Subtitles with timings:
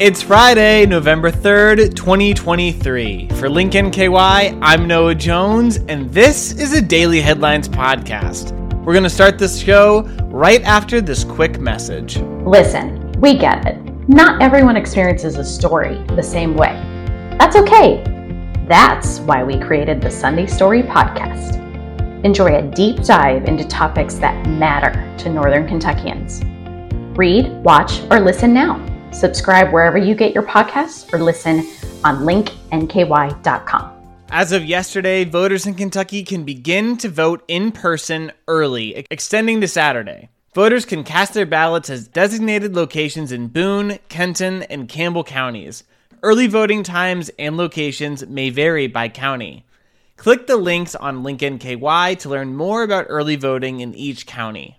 [0.00, 3.30] It's Friday, November 3rd, 2023.
[3.30, 8.52] For Link NKY, I'm Noah Jones, and this is a Daily Headlines podcast.
[8.84, 12.18] We're going to start this show right after this quick message.
[12.46, 13.76] Listen, we get it.
[14.08, 16.74] Not everyone experiences a story the same way.
[17.36, 18.04] That's okay.
[18.68, 21.56] That's why we created the Sunday Story podcast.
[22.24, 24.92] Enjoy a deep dive into topics that matter
[25.24, 26.40] to Northern Kentuckians.
[27.18, 28.87] Read, watch, or listen now.
[29.12, 31.58] Subscribe wherever you get your podcasts or listen
[32.04, 33.92] on linknky.com.
[34.30, 39.68] As of yesterday, voters in Kentucky can begin to vote in person early, extending to
[39.68, 40.28] Saturday.
[40.54, 45.84] Voters can cast their ballots at designated locations in Boone, Kenton, and Campbell counties.
[46.22, 49.64] Early voting times and locations may vary by county.
[50.16, 54.77] Click the links on Link NKY to learn more about early voting in each county.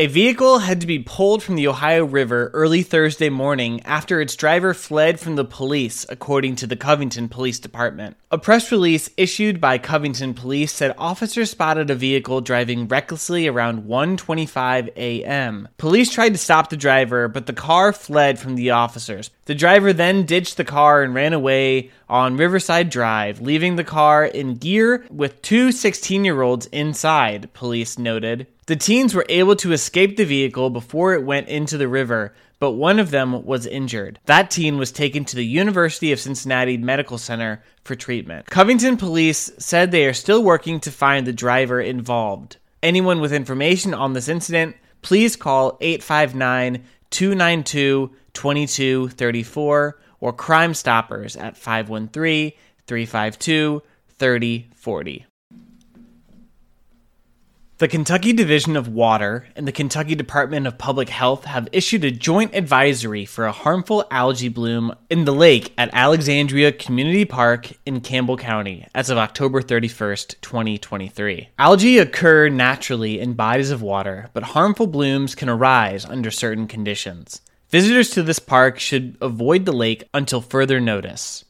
[0.00, 4.34] A vehicle had to be pulled from the Ohio River early Thursday morning after its
[4.34, 8.16] driver fled from the police, according to the Covington Police Department.
[8.30, 13.86] A press release issued by Covington Police said officers spotted a vehicle driving recklessly around
[13.86, 15.68] 1:25 a.m.
[15.76, 19.28] Police tried to stop the driver, but the car fled from the officers.
[19.44, 24.24] The driver then ditched the car and ran away on Riverside Drive, leaving the car
[24.24, 28.46] in gear with two 16-year-olds inside, police noted.
[28.70, 32.74] The teens were able to escape the vehicle before it went into the river, but
[32.74, 34.20] one of them was injured.
[34.26, 38.46] That teen was taken to the University of Cincinnati Medical Center for treatment.
[38.46, 42.58] Covington police said they are still working to find the driver involved.
[42.80, 51.56] Anyone with information on this incident, please call 859 292 2234 or Crime Stoppers at
[51.56, 52.52] 513
[52.86, 53.82] 352
[54.16, 55.26] 3040.
[57.80, 62.10] The Kentucky Division of Water and the Kentucky Department of Public Health have issued a
[62.10, 68.02] joint advisory for a harmful algae bloom in the lake at Alexandria Community Park in
[68.02, 71.48] Campbell County as of October 31st, 2023.
[71.58, 77.40] Algae occur naturally in bodies of water, but harmful blooms can arise under certain conditions.
[77.70, 81.46] Visitors to this park should avoid the lake until further notice.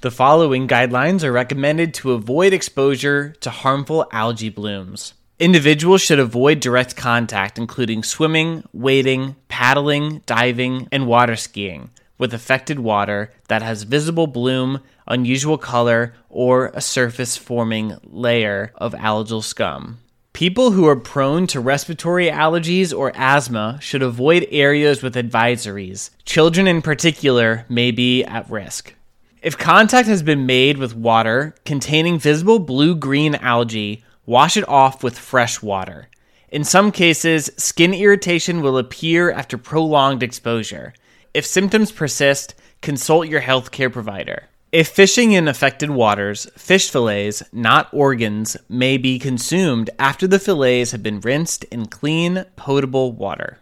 [0.00, 5.12] The following guidelines are recommended to avoid exposure to harmful algae blooms.
[5.40, 12.80] Individuals should avoid direct contact, including swimming, wading, paddling, diving, and water skiing, with affected
[12.80, 19.98] water that has visible bloom, unusual color, or a surface forming layer of algal scum.
[20.32, 26.10] People who are prone to respiratory allergies or asthma should avoid areas with advisories.
[26.24, 28.92] Children, in particular, may be at risk.
[29.40, 35.02] If contact has been made with water containing visible blue green algae, Wash it off
[35.02, 36.10] with fresh water.
[36.50, 40.92] In some cases, skin irritation will appear after prolonged exposure.
[41.32, 44.42] If symptoms persist, consult your healthcare provider.
[44.70, 50.90] If fishing in affected waters, fish fillets, not organs, may be consumed after the fillets
[50.90, 53.60] have been rinsed in clean, potable water.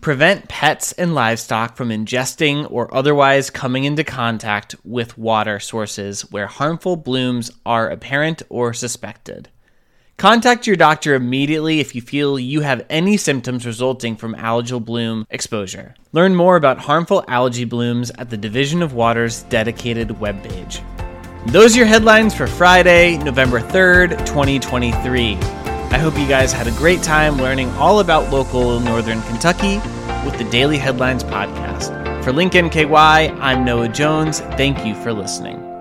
[0.00, 6.48] Prevent pets and livestock from ingesting or otherwise coming into contact with water sources where
[6.48, 9.48] harmful blooms are apparent or suspected.
[10.18, 15.26] Contact your doctor immediately if you feel you have any symptoms resulting from algal bloom
[15.28, 15.94] exposure.
[16.12, 20.80] Learn more about harmful algae blooms at the Division of Water's dedicated webpage.
[21.48, 25.34] Those are your headlines for Friday, November 3rd, 2023.
[25.34, 29.76] I hope you guys had a great time learning all about local Northern Kentucky
[30.24, 32.24] with the Daily Headlines podcast.
[32.24, 34.40] For Link NKY, I'm Noah Jones.
[34.40, 35.75] Thank you for listening.